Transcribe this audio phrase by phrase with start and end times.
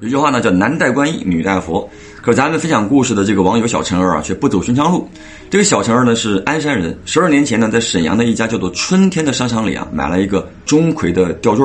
[0.00, 1.88] 有句话呢叫男戴观音，女戴佛。
[2.20, 5.08] 可咱们分享故事的这个网友小陈儿啊，却不走寻常路。
[5.48, 11.64] 这个小陈儿呢是鞍山人，十二年前呢在沈阳的一家叫做春天的商场里啊买了一个钟馗的吊坠，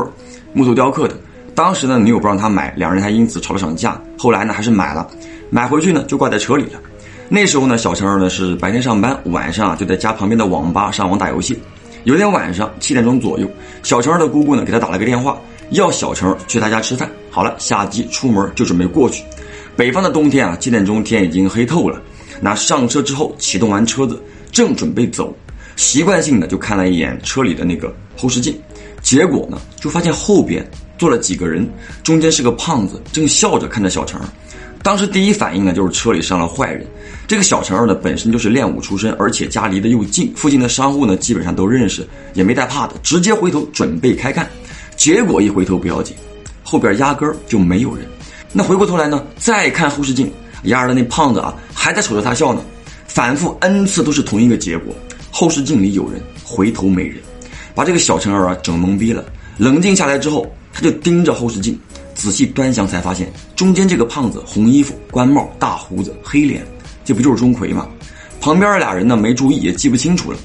[0.54, 1.16] 木头雕刻的。
[1.56, 4.00] 当时呢女友不让他买，两人还因此吵了场架。
[4.18, 5.08] 后来呢还是买了，
[5.50, 6.80] 买回去呢就挂在车里了。
[7.30, 11.58] 那时候呢小陈儿呢是白天上班，晚上啊就在家旁边的网吧上网打游戏。
[12.04, 13.50] 有一天晚上七点钟左右，
[13.82, 15.38] 小陈儿的姑姑呢给他打了个电话，
[15.72, 17.10] 要小陈去他家吃饭。
[17.30, 19.24] 好了，下机出门就准备过去。
[19.76, 22.02] 北方的冬天啊，七点钟天已经黑透了。
[22.42, 25.36] 那上车之后，启动完车子，正准备走，
[25.76, 28.60] 习惯性的就看了一眼车里的那个后视镜，
[29.02, 30.66] 结果呢，就发现后边
[30.98, 31.70] 坐了几个人，
[32.04, 34.20] 中间是个胖子，正笑着看着小陈。
[34.82, 36.86] 当时第一反应呢，就是车里上了坏人。
[37.28, 44.50] 这个小陈儿呢，本身就是练武出身，而且家离得又近，附近的商户呢，基本上都认识，也没带怕的，直接回头准备开干。
[45.00, 46.14] 结果一回头不要紧，
[46.62, 48.06] 后边压根儿就没有人。
[48.52, 50.30] 那回过头来呢，再看后视镜，
[50.64, 52.62] 丫的那胖子啊，还在瞅着他笑呢。
[53.08, 54.94] 反复 n 次都是同一个结果，
[55.32, 57.16] 后视镜里有人，回头没人，
[57.74, 59.24] 把这个小陈儿啊整懵逼了。
[59.58, 61.80] 冷静下来之后，他就盯着后视镜，
[62.14, 66.68] 仔细端详，才发现中间这个胖子，红衣服、官帽、大胡子、黑脸，
[67.06, 67.88] 这不就是钟馗吗？
[68.42, 70.38] 旁边俩人呢没注意，也记不清楚了。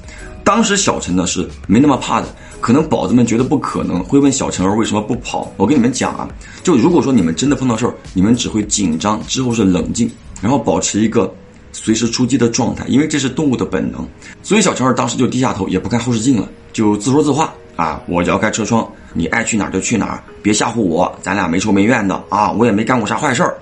[0.44, 2.28] 当时小陈呢是没那么怕的。
[2.64, 5.52] 可能宝子们觉得不可能，会问小陈儿为什么不跑？
[5.58, 6.26] 我跟你们讲啊，
[6.62, 11.30] 就如果说你们真的碰到事儿，你们只会紧张，之后是冷静，然后保持一个
[11.72, 14.08] 随时出击的状态，因为这是动物的本能。
[14.42, 23.58] 所以小陈儿当时就低下头，也不看后视镜了，就自说自话啊：“我摇开车窗，你爱去哪儿就去哪儿，别吓唬我，咱俩没仇没怨的啊，我也没干过啥坏事儿。”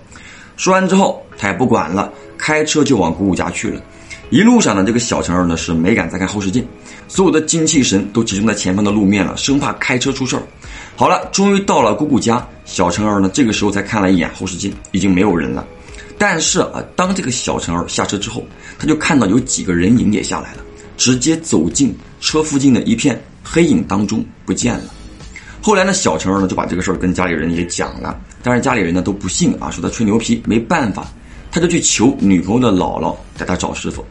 [0.56, 3.82] 说完之后，他也不管了，开车就往姑姑家去了。
[4.32, 6.66] 一路上呢，这个小陈儿呢是没敢再看后视镜，
[7.06, 10.42] 所有的精气神都集中在前方的路面了，生怕开车出事儿。
[10.96, 15.66] 好了，终于到了姑姑家，小陈儿呢这个时候才看了一眼后视镜，已经没有人了。
[16.16, 18.42] 但是啊，当这个小陈儿下车之后，
[18.78, 20.62] 他就看到有几个人影也下来了，
[20.96, 24.84] 直接走进车附近的一片黑影当中不见了。
[25.60, 31.06] 后来呢，小陈儿呢就把这个事儿跟家里人也讲了，但是家里人呢都不信啊，说他吹牛皮，没办法，
[31.50, 34.02] 他就去求女朋友的姥姥带他找师傅。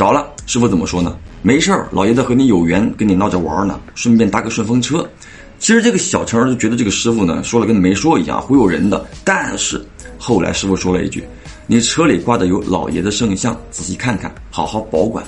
[0.00, 1.14] 着了师傅怎么说呢？
[1.42, 5.06] 没事儿，老爷子和你有缘，跟你闹着玩呢，顺便搭个顺风车。
[5.58, 9.06] 其实这个小陈儿就觉得这个师傅呢说了跟没说一样，忽悠人的。
[9.24, 9.84] 但是
[10.16, 11.22] 后来师傅说了一句
[11.68, 15.22] ：“你车里挂的有老爷子圣像，仔细看看，好好保管。”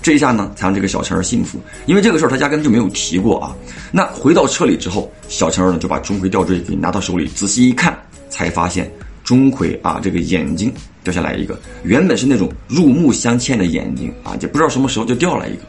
[0.00, 3.54] 这一下呢才让这个小陈儿信服，因为这个事儿他压根就没有提过啊。
[3.92, 7.94] 那回到车里之后，小陈儿呢就把钟馗吊坠给拿到手里，仔细一看，
[8.30, 8.90] 才发现
[9.26, 10.72] 钟馗啊这个眼睛。
[11.04, 15.62] 掉下来一个，原本是那种入目相嵌的眼睛啊，就不知道什么时候就掉了一个。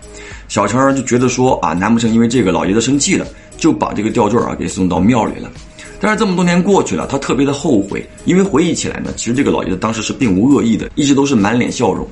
[0.48, 5.52] 小陈儿就觉得说啊，难不成因为这个老爷子生气了，就把这个吊坠啊给送到庙里了？
[6.00, 12.08] 但是这么多年过去了，他特别的后悔，因为回忆起来呢，其实这个老爷子当时是并无恶意的，一直都是满脸笑容。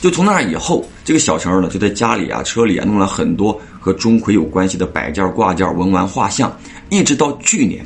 [0.00, 6.56] 就从那以后，这个小陈儿呢就在家里啊、车里啊弄了很多和钟馗有关系的摆件、挂件、文玩、画像，
[6.90, 7.84] 一直到去年，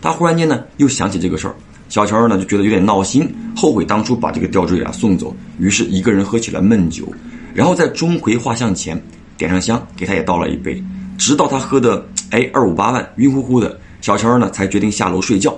[0.00, 1.56] 他忽然间呢又想起这个事儿。
[1.92, 7.04] 小乔儿呢就觉得有点闹心，后悔当初把这个吊坠啊送走，于是一个人喝起了闷酒，
[7.52, 8.98] 然后在钟馗画像前
[9.36, 10.82] 点上香，给他也倒了一杯，
[11.18, 15.54] 直到他喝的哎二五八万，晕乎乎的，小乔儿呢才决定下楼睡觉。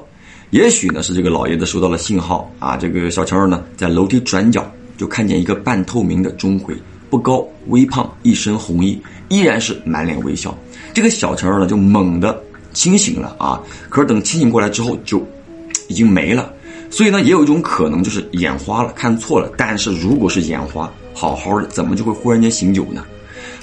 [0.50, 6.74] 也许呢是这个老爷子收到了信号啊，这个小乔儿呢在楼梯转角就看见一个半透明的钟馗，
[7.08, 10.52] 不高微胖，一身红衣，依然是满脸微笑。
[10.92, 15.24] 这个小乔儿呢就猛地清醒了啊，可是等清醒过来之后就。
[15.88, 16.52] 已经没了，
[16.90, 19.50] 所以呢，也有一种可能就是眼花了，看错了。
[19.56, 23.04] 但是如果是眼花，好好的，怎么就会忽然间醒酒呢？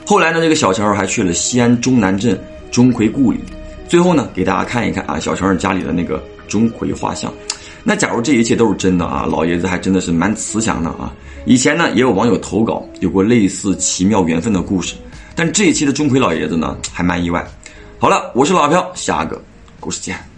[0.05, 2.39] 后来呢，这个小乔还去了西安中南镇
[2.71, 3.39] 钟馗故里，
[3.87, 7.31] 最后呢，给大家看一看啊，小乔儿家里的那个钟馗画像。
[7.83, 11.13] 那假如这一切都是真的啊，老爷子还真的是蛮慈祥的啊。
[11.45, 14.95] 以前呢，也有网友投稿，有过类似奇妙缘分的故事，
[15.35, 17.43] 但这一期的钟馗老爷子呢，还蛮意外。
[17.97, 19.41] 好了，我是老飘，下个
[19.79, 20.30] 故事见。